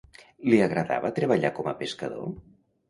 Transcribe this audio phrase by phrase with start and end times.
[0.53, 2.29] Li agradava treballar com a pescador?